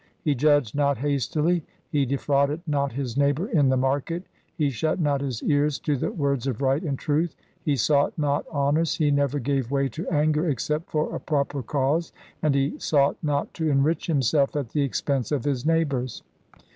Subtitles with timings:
[0.23, 4.23] He judged not hastily, he defrauded not his neighbour in the market,
[4.55, 8.47] he shut not his ears to the words of right and truth, he sought not
[8.47, 12.11] honours, he never gave way to anger except for a proper cause,
[12.41, 16.23] and he sought not to enrich himself at the expense of his neighbours.